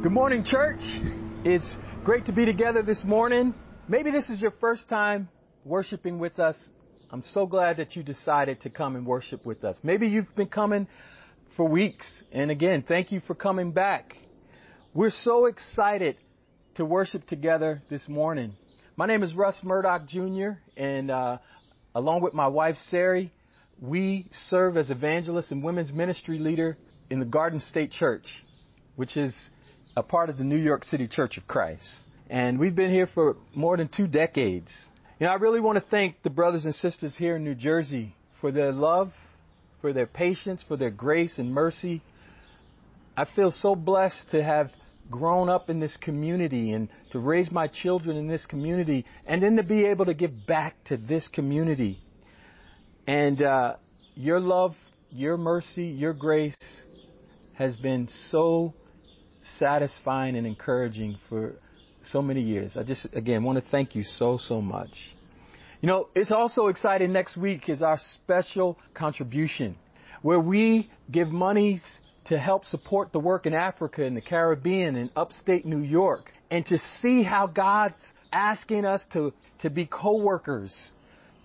[0.00, 0.78] Good morning, church.
[1.44, 3.52] It's great to be together this morning.
[3.88, 5.28] Maybe this is your first time
[5.64, 6.56] worshiping with us.
[7.10, 9.76] I'm so glad that you decided to come and worship with us.
[9.82, 10.86] Maybe you've been coming
[11.56, 12.06] for weeks.
[12.30, 14.14] And again, thank you for coming back.
[14.94, 16.16] We're so excited
[16.76, 18.54] to worship together this morning.
[18.94, 21.38] My name is Russ Murdoch Jr., and uh,
[21.92, 23.32] along with my wife, Sari,
[23.80, 26.78] we serve as evangelists and women's ministry leader
[27.10, 28.26] in the Garden State Church,
[28.94, 29.34] which is
[29.98, 31.84] a part of the New York City Church of Christ.
[32.30, 34.70] And we've been here for more than two decades.
[35.18, 38.14] You know, I really want to thank the brothers and sisters here in New Jersey
[38.40, 39.10] for their love,
[39.80, 42.00] for their patience, for their grace and mercy.
[43.16, 44.68] I feel so blessed to have
[45.10, 49.56] grown up in this community and to raise my children in this community and then
[49.56, 51.98] to be able to give back to this community.
[53.08, 53.76] And uh,
[54.14, 54.76] your love,
[55.10, 56.56] your mercy, your grace
[57.54, 58.74] has been so
[59.58, 61.54] satisfying and encouraging for
[62.02, 62.76] so many years.
[62.76, 64.90] I just, again, want to thank you so, so much.
[65.80, 69.76] You know, it's also exciting next week is our special contribution
[70.22, 71.82] where we give monies
[72.26, 76.66] to help support the work in Africa and the Caribbean and upstate New York and
[76.66, 80.90] to see how God's asking us to, to be co-workers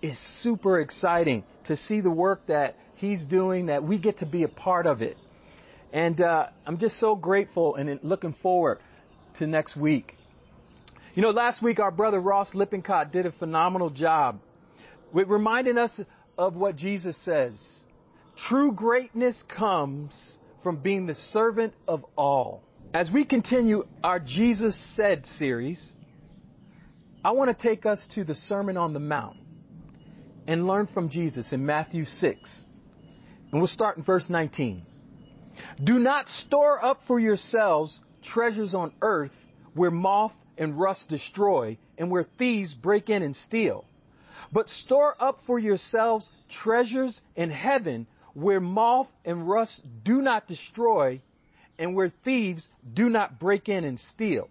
[0.02, 4.42] is super exciting to see the work that he's doing that we get to be
[4.42, 5.16] a part of it.
[5.94, 8.80] And uh, I'm just so grateful and looking forward
[9.38, 10.16] to next week.
[11.14, 14.40] You know, last week our brother Ross Lippincott did a phenomenal job
[15.12, 15.92] with reminding us
[16.36, 17.64] of what Jesus says.
[18.36, 20.12] True greatness comes
[20.64, 22.64] from being the servant of all.
[22.92, 25.92] As we continue our Jesus Said series,
[27.24, 29.36] I want to take us to the Sermon on the Mount
[30.48, 32.64] and learn from Jesus in Matthew 6.
[33.52, 34.86] And we'll start in verse 19.
[35.82, 39.34] Do not store up for yourselves treasures on earth
[39.74, 43.84] where moth and rust destroy and where thieves break in and steal.
[44.52, 51.20] But store up for yourselves treasures in heaven where moth and rust do not destroy
[51.78, 54.48] and where thieves do not break in and steal.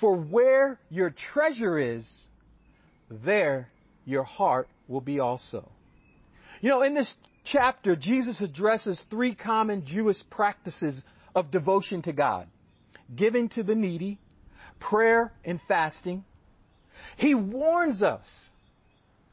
[0.00, 2.26] For where your treasure is,
[3.10, 3.68] there
[4.06, 5.68] your heart will be also.
[6.60, 7.14] You know, in this
[7.50, 11.00] chapter, Jesus addresses three common Jewish practices
[11.34, 12.46] of devotion to God
[13.14, 14.18] giving to the needy,
[14.78, 16.24] prayer, and fasting.
[17.16, 18.26] He warns us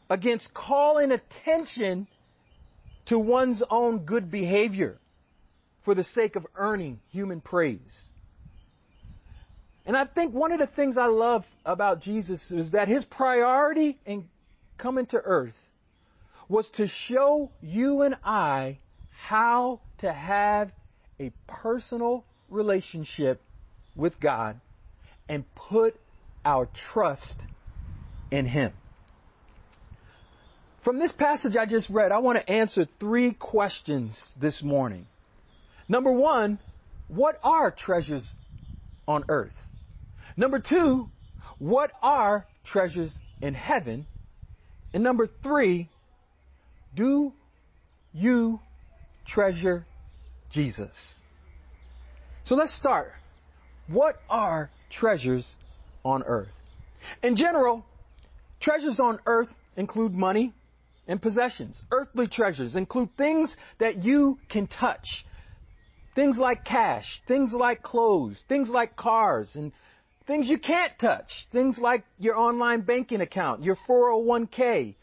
[0.10, 2.08] against calling attention
[3.06, 4.98] to one's own good behavior
[5.86, 8.10] for the sake of earning human praise.
[9.86, 14.00] And I think one of the things I love about Jesus is that his priority
[14.06, 14.28] in
[14.78, 15.54] coming to earth
[16.50, 18.80] was to show you and I
[19.26, 20.72] how to have
[21.20, 23.42] a personal relationship
[23.96, 24.60] with God
[25.28, 25.96] and put
[26.46, 27.42] our trust
[28.32, 28.74] in Him.
[30.84, 35.06] From this passage I just read, I want to answer three questions this morning.
[35.90, 36.60] Number one,
[37.10, 38.26] what are treasures
[39.08, 39.52] on earth?
[40.38, 41.10] Number two,
[41.60, 44.06] what are treasures in heaven?
[44.94, 45.90] And number three,
[46.98, 47.32] do
[48.12, 48.60] you
[49.26, 49.86] treasure
[50.52, 51.16] Jesus?
[52.44, 53.12] So let's start.
[53.88, 55.48] What are treasures
[56.04, 56.50] on earth?
[57.22, 57.86] In general,
[58.60, 60.54] treasures on earth include money
[61.08, 61.82] and possessions.
[61.92, 65.26] Earthly treasures include things that you can touch.
[66.16, 69.72] Things like cash, things like clothes, things like cars, and
[70.26, 71.30] things you can't touch.
[71.52, 74.96] Things like your online banking account, your 401k,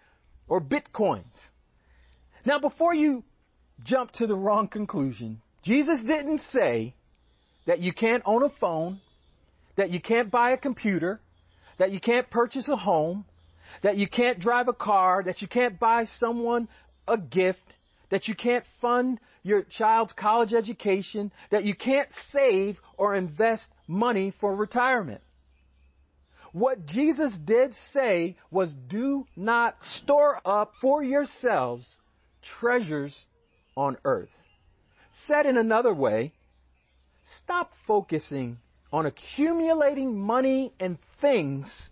[0.49, 1.23] or bitcoins.
[2.47, 3.25] Now, before you
[3.83, 6.95] jump to the wrong conclusion, Jesus didn't say
[7.67, 9.01] that you can't own a phone,
[9.77, 11.21] that you can't buy a computer,
[11.79, 13.25] that you can't purchase a home,
[13.83, 16.69] that you can't drive a car, that you can't buy someone
[17.09, 17.65] a gift,
[18.11, 24.33] that you can't fund your child's college education, that you can't save or invest money
[24.39, 25.23] for retirement.
[26.53, 31.97] What Jesus did say was do not store up for yourselves
[32.61, 33.25] treasures
[33.77, 34.31] on earth.
[35.13, 36.33] Said in another way,
[37.43, 38.59] stop focusing
[38.93, 41.91] on accumulating money and things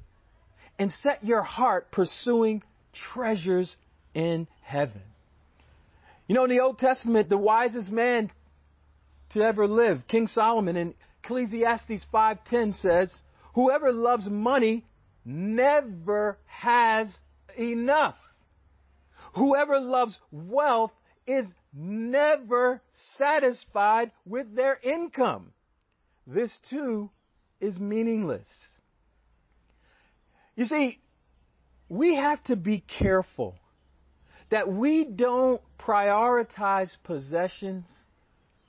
[0.79, 2.63] and set your heart pursuing
[2.93, 3.77] treasures
[4.15, 5.03] in heaven.
[6.27, 8.31] You know, in the Old Testament, the wisest man
[9.31, 13.23] to ever live, King Solomon in Ecclesiastes 5:10 says,
[13.55, 14.85] "Whoever loves money
[15.25, 17.19] never has
[17.57, 18.17] enough."
[19.35, 20.93] Whoever loves wealth
[21.27, 22.83] is never
[23.17, 25.53] satisfied with their income.
[26.27, 27.11] this too
[27.61, 28.47] is meaningless.
[30.57, 30.99] You see,
[31.89, 33.55] we have to be careful
[34.51, 37.87] that we don't prioritize possessions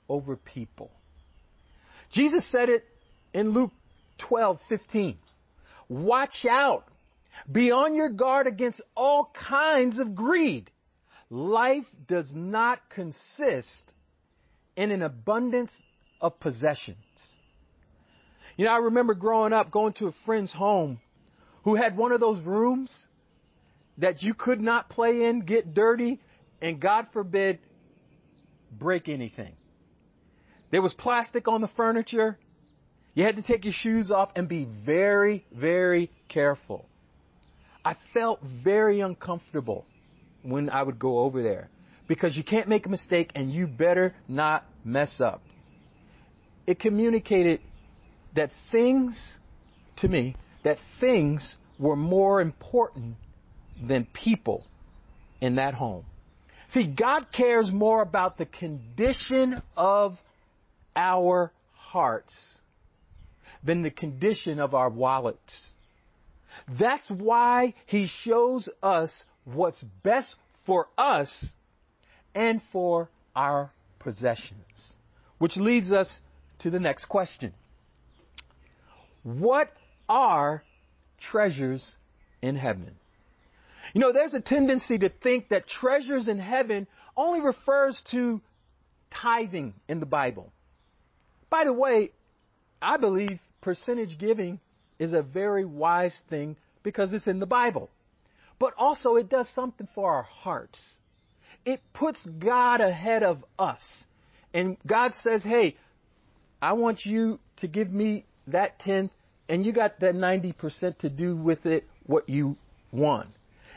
[0.08, 0.90] over people.
[2.10, 2.84] Jesus said it
[3.32, 3.72] in Luke
[4.28, 5.16] 12, 15.
[5.88, 6.86] Watch out.
[7.50, 10.70] Be on your guard against all kinds of greed.
[11.30, 13.92] Life does not consist
[14.76, 15.72] in an abundance
[16.20, 16.96] of possessions.
[18.56, 21.00] You know, I remember growing up going to a friend's home
[21.64, 23.06] who had one of those rooms
[23.98, 26.20] that you could not play in, get dirty,
[26.60, 27.58] and God forbid,
[28.70, 29.54] break anything.
[30.70, 32.38] There was plastic on the furniture.
[33.14, 36.88] You had to take your shoes off and be very, very careful.
[37.84, 39.84] I felt very uncomfortable
[40.42, 41.68] when I would go over there
[42.08, 45.42] because you can't make a mistake and you better not mess up.
[46.66, 47.60] It communicated
[48.34, 49.38] that things,
[49.96, 53.16] to me, that things were more important
[53.86, 54.64] than people
[55.40, 56.04] in that home.
[56.70, 60.16] See, God cares more about the condition of
[60.96, 62.34] our hearts
[63.62, 65.70] than the condition of our wallets.
[66.68, 71.52] That's why He shows us what's best for us
[72.34, 74.94] and for our possessions.
[75.38, 76.20] Which leads us
[76.60, 77.52] to the next question.
[79.22, 79.70] What
[80.08, 80.62] are
[81.18, 81.96] treasures
[82.40, 82.94] in heaven?
[83.92, 88.40] You know, there's a tendency to think that treasures in heaven only refers to
[89.10, 90.52] tithing in the Bible.
[91.48, 92.10] By the way,
[92.82, 94.60] I believe percentage giving
[95.04, 97.90] is a very wise thing because it's in the Bible.
[98.58, 100.80] But also, it does something for our hearts.
[101.64, 104.04] It puts God ahead of us.
[104.52, 105.76] And God says, hey,
[106.60, 109.12] I want you to give me that tenth,
[109.48, 112.56] and you got that 90% to do with it what you
[112.92, 113.28] want.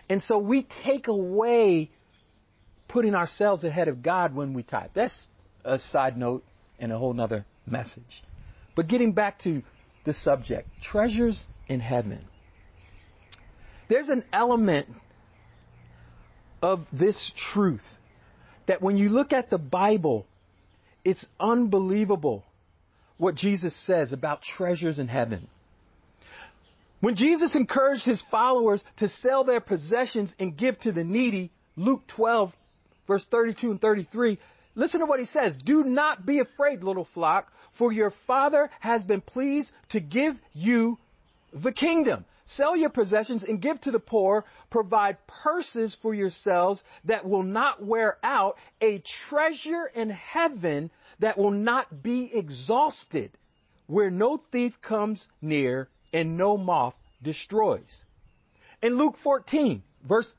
[0.09, 1.89] And so we take away
[2.87, 4.91] putting ourselves ahead of God when we tithe.
[4.93, 5.25] That's
[5.65, 6.43] a side note
[6.79, 8.23] and a whole nother message.
[8.75, 9.63] But getting back to
[10.07, 12.25] the subject, treasures in heaven.
[13.89, 14.87] There's an element
[16.61, 17.83] of this truth
[18.67, 20.25] that when you look at the Bible,
[21.03, 22.45] it's unbelievable
[23.17, 25.49] what Jesus says about treasures in heaven.
[27.01, 32.03] When Jesus encouraged his followers to sell their possessions and give to the needy, Luke
[32.15, 32.53] 12,
[33.07, 34.39] verse 32 and 33,
[34.73, 35.57] listen to what he says.
[35.57, 40.97] Do not be afraid, little flock, for your Father has been pleased to give you
[41.53, 42.25] the kingdom.
[42.45, 44.45] Sell your possessions and give to the poor.
[44.69, 50.89] Provide purses for yourselves that will not wear out, a treasure in heaven
[51.19, 53.31] that will not be exhausted,
[53.87, 58.05] where no thief comes near and no moth destroys.
[58.81, 60.31] In Luke 14, verse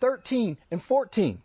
[0.00, 1.42] 13 and 14,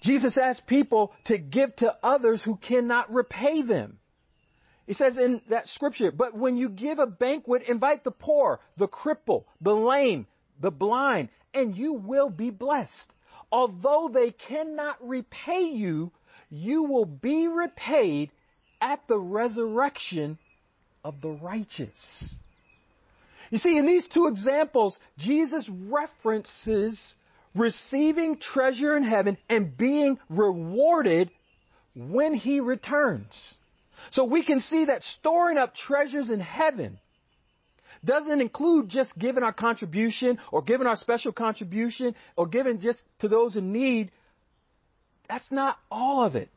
[0.00, 3.98] Jesus asked people to give to others who cannot repay them.
[4.86, 8.88] He says in that scripture, but when you give a banquet, invite the poor, the
[8.88, 10.26] cripple, the lame,
[10.60, 13.12] the blind, and you will be blessed.
[13.52, 16.10] Although they cannot repay you,
[16.50, 18.30] you will be repaid
[18.80, 20.38] at the resurrection
[21.04, 22.34] of the righteous.
[23.50, 27.14] You see, in these two examples, Jesus references
[27.54, 31.30] receiving treasure in heaven and being rewarded
[31.94, 33.54] when he returns.
[34.12, 36.98] So we can see that storing up treasures in heaven
[38.04, 43.28] doesn't include just giving our contribution or giving our special contribution or giving just to
[43.28, 44.10] those in need.
[45.28, 46.48] That's not all of it.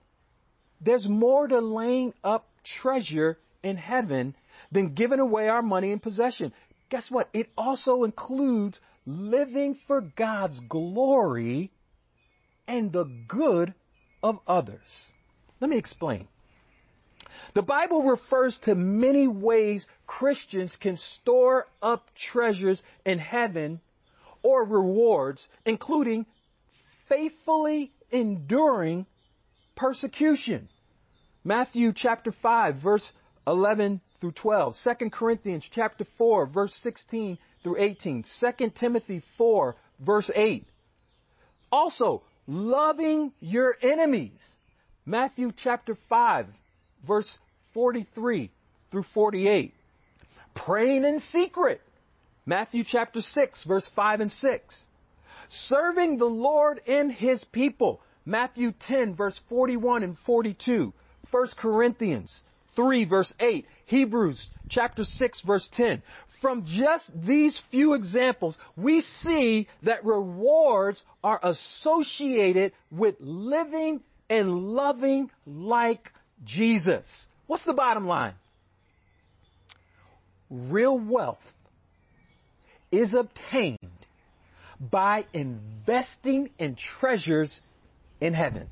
[0.80, 2.48] There's more to laying up
[2.82, 4.36] treasure in heaven
[4.72, 6.54] than giving away our money and possession.
[6.90, 7.30] Guess what?
[7.34, 11.72] It also includes living for God's glory
[12.68, 13.74] and the good
[14.22, 15.08] of others.
[15.60, 16.28] Let me explain.
[17.56, 23.82] The Bible refers to many ways Christians can store up treasures in heaven
[24.42, 26.26] or rewards, including
[27.08, 29.06] faithfully enduring
[29.76, 30.70] persecution.
[31.44, 33.12] Matthew chapter 5 verse
[33.48, 40.32] 11 through 12, 2 Corinthians chapter 4 verse 16 through 18, 2 Timothy 4 verse
[40.34, 40.66] 8.
[41.72, 44.40] Also, loving your enemies.
[45.06, 46.48] Matthew chapter 5
[47.06, 47.38] verse
[47.74, 48.50] 43
[48.92, 49.74] through 48.
[50.56, 51.82] Praying in secret.
[52.46, 54.86] Matthew chapter 6 verse 5 and 6.
[55.50, 58.02] Serving the Lord and his people.
[58.26, 60.94] Matthew 10 verse 41 and 42.
[61.32, 62.42] 1 Corinthians
[62.76, 66.02] 3 verse 8, Hebrews chapter 6 verse 10.
[66.42, 75.30] From just these few examples, we see that rewards are associated with living and loving
[75.46, 76.12] like
[76.44, 77.26] Jesus.
[77.48, 78.34] What's the bottom line?
[80.50, 81.40] Real wealth
[82.92, 83.78] is obtained
[84.80, 87.62] by investing in treasures
[88.20, 88.68] in heaven.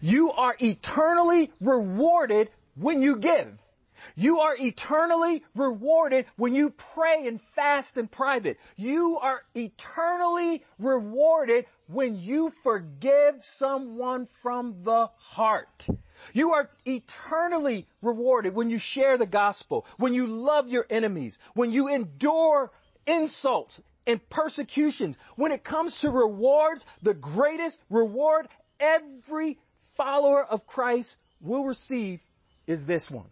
[0.00, 3.48] You are eternally rewarded when you give.
[4.14, 8.58] You are eternally rewarded when you pray and fast in private.
[8.76, 15.86] You are eternally rewarded when you forgive someone from the heart.
[16.32, 21.70] You are eternally rewarded when you share the gospel, when you love your enemies, when
[21.70, 22.70] you endure
[23.06, 25.16] insults and persecutions.
[25.36, 29.58] When it comes to rewards, the greatest reward every
[29.96, 32.20] follower of Christ will receive
[32.66, 33.28] is this one.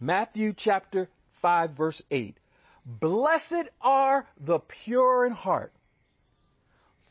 [0.00, 1.08] Matthew chapter
[1.42, 2.36] 5 verse 8.
[2.84, 5.72] Blessed are the pure in heart,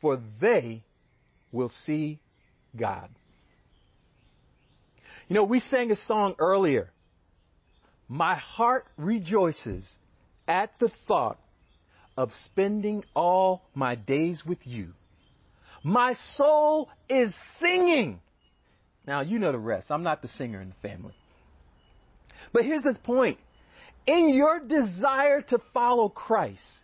[0.01, 0.83] for they
[1.51, 2.19] will see
[2.75, 3.09] God.
[5.27, 6.89] You know, we sang a song earlier.
[8.07, 9.87] My heart rejoices
[10.47, 11.39] at the thought
[12.17, 14.93] of spending all my days with you.
[15.83, 18.19] My soul is singing.
[19.05, 19.91] Now, you know the rest.
[19.91, 21.13] I'm not the singer in the family.
[22.51, 23.37] But here's the point.
[24.07, 26.79] In your desire to follow Christ,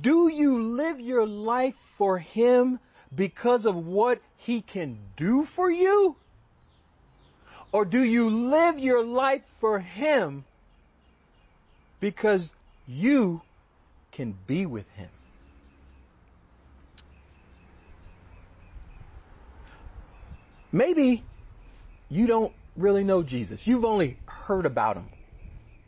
[0.00, 2.80] do you live your life for Him
[3.14, 6.16] because of what He can do for you?
[7.72, 10.44] Or do you live your life for Him
[12.00, 12.50] because
[12.86, 13.40] you
[14.12, 15.08] can be with Him?
[20.72, 21.22] Maybe
[22.08, 23.60] you don't really know Jesus.
[23.64, 25.08] You've only heard about him.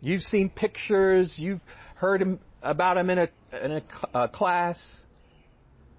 [0.00, 1.60] You've seen pictures, you've
[1.96, 3.28] heard about him in a,
[3.62, 3.82] in a,
[4.12, 4.78] a uh, class,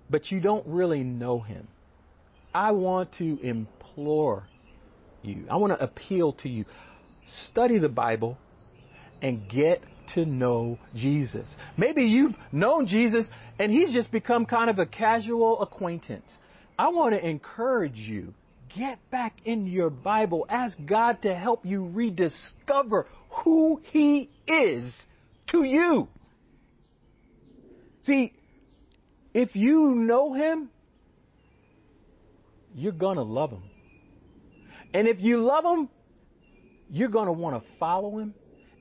[0.10, 1.68] but you don't really know him.
[2.54, 4.48] I want to implore
[5.24, 6.66] you, I want to appeal to you.
[7.50, 8.38] Study the Bible
[9.22, 9.82] and get
[10.14, 11.56] to know Jesus.
[11.78, 16.32] Maybe you've known Jesus and he's just become kind of a casual acquaintance.
[16.78, 18.34] I want to encourage you
[18.76, 20.46] get back in your Bible.
[20.50, 24.94] Ask God to help you rediscover who He is
[25.48, 26.08] to you.
[28.02, 28.34] See,
[29.34, 30.70] if you know Him,
[32.76, 33.64] you're going to love Him.
[34.94, 35.90] And if you love Him,
[36.90, 38.34] you're going to want to follow Him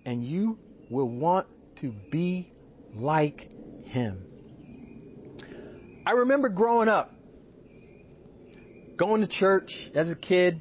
[0.04, 0.58] and you
[0.90, 1.46] will want
[1.80, 2.52] to be
[2.94, 3.48] like
[3.84, 4.26] Him.
[6.06, 7.13] I remember growing up,
[8.96, 10.60] going to church as a kid.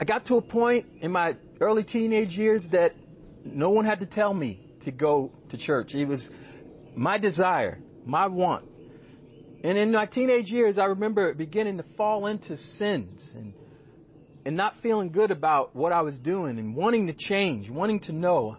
[0.00, 2.94] I got to a point in my early teenage years that
[3.44, 5.94] no one had to tell me to go to church.
[5.94, 6.28] It was
[6.94, 8.64] my desire, my want.
[9.64, 13.54] And in my teenage years, I remember beginning to fall into sins and
[14.48, 18.12] and not feeling good about what I was doing and wanting to change, wanting to
[18.12, 18.56] know.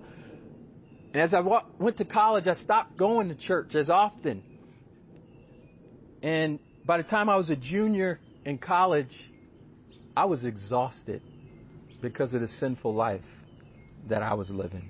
[1.14, 1.40] And as I
[1.80, 4.44] went to college, I stopped going to church as often.
[6.22, 9.16] And by the time I was a junior in college,
[10.18, 11.22] I was exhausted
[12.02, 13.22] because of the sinful life
[14.10, 14.90] that I was living.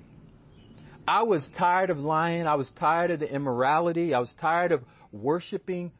[1.06, 2.46] I was tired of lying.
[2.46, 4.14] I was tired of the immorality.
[4.14, 5.92] I was tired of worshiping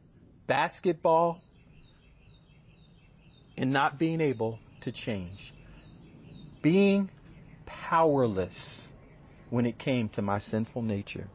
[0.47, 1.39] basketball
[3.57, 5.53] and not being able to change.
[6.63, 7.11] Being
[7.65, 8.87] powerless
[9.49, 11.27] when it came to my sinful nature.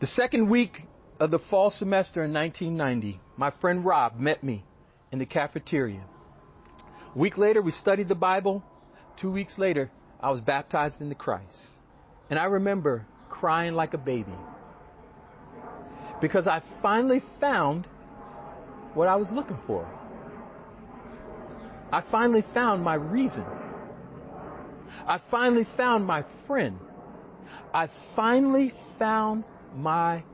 [0.00, 0.82] The second week
[1.18, 4.64] of the fall semester in 1990, my friend Rob met me
[5.12, 6.02] in the cafeteria.
[7.14, 8.64] A week later, we studied the Bible.
[9.20, 11.60] Two weeks later, I was baptized into Christ.
[12.30, 14.32] And I remember crying like a baby
[16.20, 17.86] because I finally found
[18.94, 19.86] what I was looking for.
[21.92, 23.44] I finally found my reason.
[25.06, 26.78] I finally found my friend.
[27.74, 30.24] I finally found my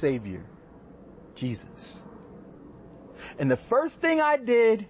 [0.00, 0.44] Savior,
[1.34, 1.98] Jesus.
[3.38, 4.86] And the first thing I did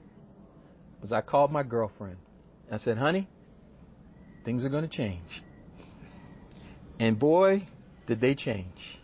[1.01, 2.17] was I called my girlfriend.
[2.71, 3.29] I said, honey,
[4.45, 5.43] things are going to change.
[6.99, 7.69] And boy,
[8.07, 8.99] did they change.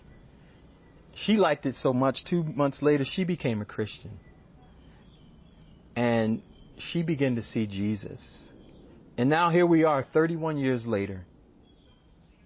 [1.14, 4.18] She liked it so much, two months later, she became a Christian.
[5.94, 6.42] And
[6.78, 8.20] she began to see Jesus.
[9.16, 11.24] And now here we are, 31 years later,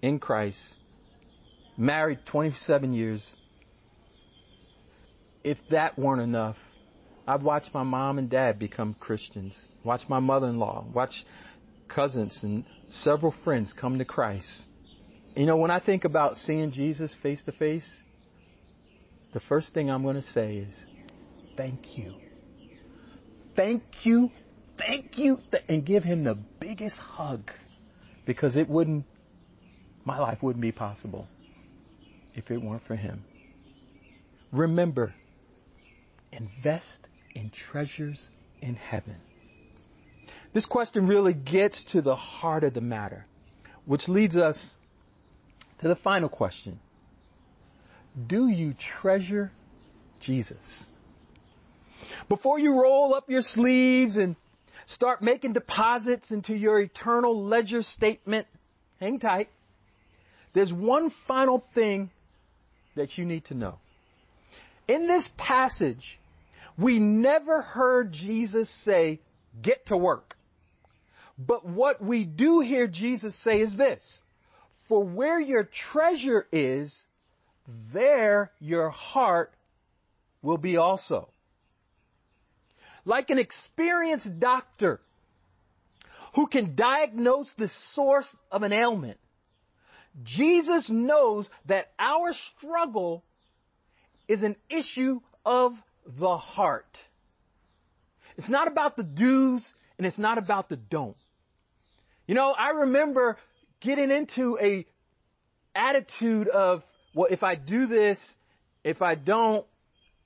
[0.01, 0.59] in Christ,
[1.77, 3.27] married 27 years.
[5.43, 6.57] If that weren't enough,
[7.29, 11.13] I've watched my mom and dad become Christians, watched my mother in law, watch
[11.87, 14.63] cousins and several friends come to Christ.
[15.35, 17.87] You know, when I think about seeing Jesus face to face,
[19.31, 20.73] the first thing I'm going to say is,
[21.55, 22.15] thank you.
[23.55, 24.31] Thank you,
[24.79, 27.51] thank you, and give him the biggest hug
[28.25, 29.05] because it wouldn't,
[30.03, 31.27] my life wouldn't be possible
[32.33, 33.23] if it weren't for him.
[34.51, 35.13] Remember,
[36.31, 37.05] invest
[37.39, 38.29] in treasures
[38.61, 39.15] in heaven.
[40.53, 43.25] This question really gets to the heart of the matter,
[43.85, 44.75] which leads us
[45.81, 46.79] to the final question.
[48.27, 49.51] Do you treasure
[50.19, 50.57] Jesus?
[52.27, 54.35] Before you roll up your sleeves and
[54.87, 58.47] start making deposits into your eternal ledger statement,
[58.99, 59.49] hang tight.
[60.53, 62.09] There's one final thing
[62.95, 63.77] that you need to know.
[64.87, 66.18] In this passage,
[66.79, 69.19] we never heard Jesus say,
[69.61, 70.35] get to work.
[71.37, 74.21] But what we do hear Jesus say is this
[74.87, 76.95] For where your treasure is,
[77.93, 79.53] there your heart
[80.41, 81.29] will be also.
[83.05, 84.99] Like an experienced doctor
[86.35, 89.17] who can diagnose the source of an ailment,
[90.23, 93.23] Jesus knows that our struggle
[94.27, 95.73] is an issue of
[96.17, 96.97] the heart.
[98.37, 101.17] It's not about the do's and it's not about the don't.
[102.25, 103.37] You know, I remember
[103.81, 104.85] getting into a
[105.75, 108.19] attitude of, well, if I do this,
[108.83, 109.65] if I don't,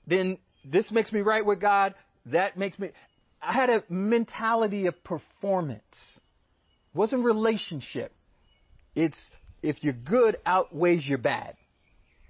[0.06, 1.94] then this makes me right with God.
[2.26, 2.90] That makes me.
[3.42, 5.82] I had a mentality of performance.
[5.94, 8.12] It wasn't relationship.
[8.94, 9.18] It's
[9.62, 11.56] if you're good outweighs your bad.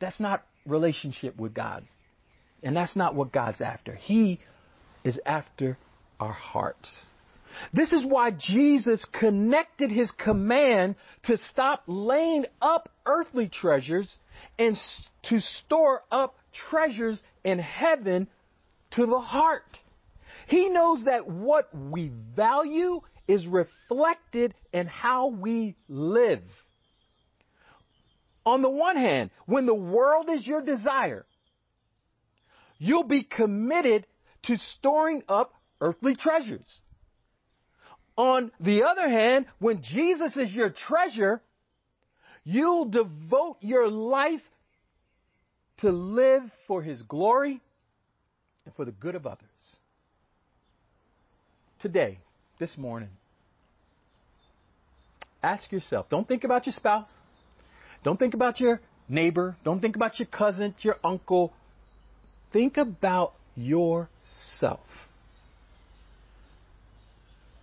[0.00, 1.86] That's not relationship with God.
[2.64, 3.94] And that's not what God's after.
[3.94, 4.40] He
[5.04, 5.76] is after
[6.18, 6.88] our hearts.
[7.72, 14.12] This is why Jesus connected his command to stop laying up earthly treasures
[14.58, 14.76] and
[15.24, 16.36] to store up
[16.70, 18.26] treasures in heaven
[18.92, 19.78] to the heart.
[20.48, 26.42] He knows that what we value is reflected in how we live.
[28.46, 31.24] On the one hand, when the world is your desire,
[32.78, 34.06] you'll be committed
[34.44, 36.80] to storing up earthly treasures.
[38.16, 41.42] On the other hand, when Jesus is your treasure,
[42.44, 44.42] you'll devote your life
[45.78, 47.60] to live for His glory
[48.64, 49.48] and for the good of others.
[51.80, 52.18] Today,
[52.58, 53.10] this morning,
[55.42, 57.10] ask yourself don't think about your spouse,
[58.04, 61.52] don't think about your neighbor, don't think about your cousin, your uncle.
[62.54, 64.86] Think about yourself.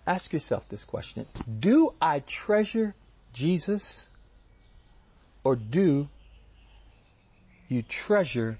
[0.06, 1.26] Ask yourself this question
[1.62, 2.94] Do I treasure
[3.34, 4.10] Jesus
[5.46, 6.10] or do
[7.70, 8.58] you treasure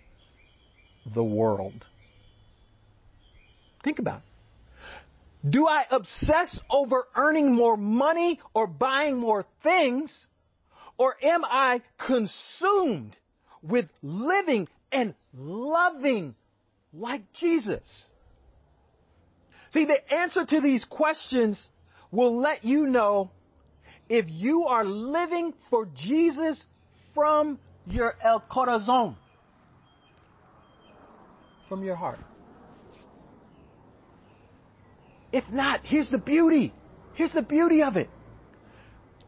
[1.14, 1.86] the world?
[3.84, 5.50] Think about it.
[5.52, 10.28] Do I obsess over earning more money or buying more things?
[10.98, 13.18] Or am I consumed
[13.62, 16.36] with living and loving
[16.94, 17.82] like Jesus?
[19.72, 21.66] See, the answer to these questions
[22.12, 23.32] will let you know
[24.10, 26.62] if you are living for Jesus
[27.14, 29.16] from your el corazon,
[31.70, 32.20] from your heart.
[35.32, 36.74] If not, here's the beauty.
[37.14, 38.10] Here's the beauty of it.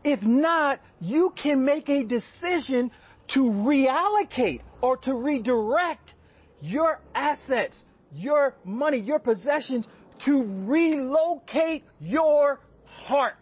[0.04, 2.91] If not, you can make a decision
[3.34, 6.13] to reallocate or to redirect
[6.62, 7.78] your assets,
[8.13, 9.86] your money, your possessions
[10.26, 13.36] to relocate your heart.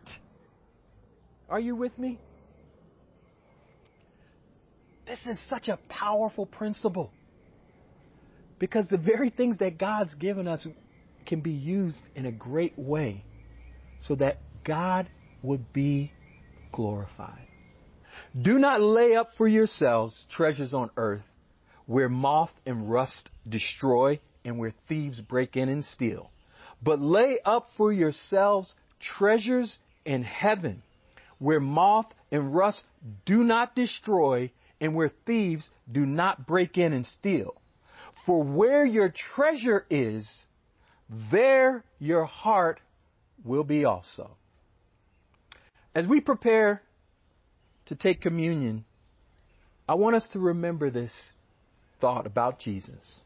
[1.49, 2.19] Are you with me?
[5.05, 7.11] This is such a powerful principle
[8.59, 10.65] because the very things that God's given us
[11.25, 13.25] can be used in a great way
[13.99, 15.09] so that God
[15.43, 16.11] would be
[16.71, 17.47] glorified.
[18.39, 21.25] Do not lay up for yourselves treasures on earth
[21.85, 26.31] where moth and rust destroy and where thieves break in and steal
[26.81, 30.81] but lay up for yourselves treasures in heaven,
[31.39, 32.83] where moth and rust
[33.25, 37.55] do not destroy, and where thieves do not break in and steal.
[38.25, 40.45] For where your treasure is,
[41.31, 42.79] there your heart
[43.43, 44.31] will be also.
[45.93, 46.81] As we prepare
[47.91, 48.85] to take communion,
[49.85, 51.11] I want us to remember this
[51.99, 53.19] thought about Jesus.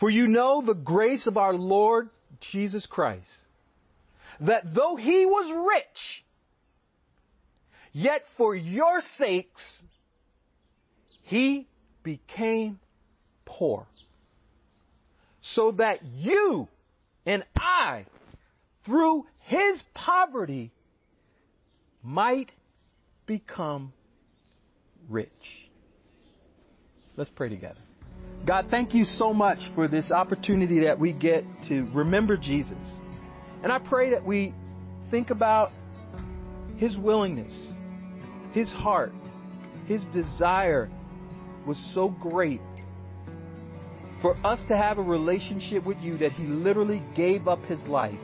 [0.00, 2.08] For you know the grace of our Lord
[2.40, 3.28] Jesus Christ,
[4.40, 6.24] that though he was rich,
[7.92, 9.82] yet for your sakes
[11.24, 11.68] he
[12.02, 12.80] became
[13.44, 13.86] poor,
[15.42, 16.66] so that you
[17.26, 18.06] and I,
[18.86, 20.72] through his poverty,
[22.02, 22.50] might
[23.26, 23.92] become
[25.08, 25.28] rich.
[27.16, 27.80] Let's pray together.
[28.46, 33.00] God, thank you so much for this opportunity that we get to remember Jesus.
[33.62, 34.54] And I pray that we
[35.10, 35.70] think about
[36.76, 37.68] his willingness,
[38.52, 39.12] his heart,
[39.86, 40.90] his desire
[41.66, 42.60] was so great
[44.20, 48.14] for us to have a relationship with you that he literally gave up his life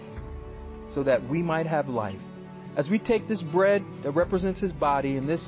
[0.95, 2.21] so that we might have life.
[2.79, 5.45] As we take this bread that represents his body and this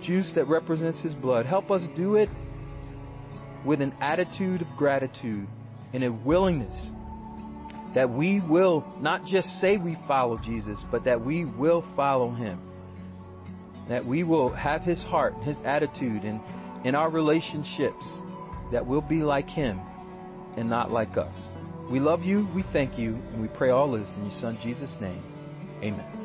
[0.00, 2.28] juice that represents his blood, help us do it
[3.66, 5.48] with an attitude of gratitude
[5.92, 6.92] and a willingness
[7.96, 12.60] that we will not just say we follow Jesus, but that we will follow him.
[13.88, 16.40] That we will have his heart, his attitude, and
[16.86, 18.06] in our relationships,
[18.70, 19.80] that we'll be like him
[20.56, 21.34] and not like us.
[21.90, 24.94] We love you, we thank you, and we pray all this in your son Jesus'
[25.00, 25.24] name.
[25.82, 26.17] Amen.